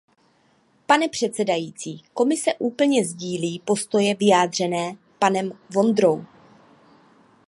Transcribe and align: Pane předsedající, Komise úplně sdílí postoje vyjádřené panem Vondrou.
Pane 0.85 1.09
předsedající, 1.09 2.03
Komise 2.13 2.51
úplně 2.59 3.05
sdílí 3.05 3.59
postoje 3.59 4.15
vyjádřené 4.15 4.95
panem 5.19 5.51
Vondrou. 5.73 6.25